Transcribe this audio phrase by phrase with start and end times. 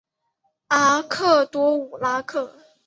[0.69, 2.49] 阿克多武拉克。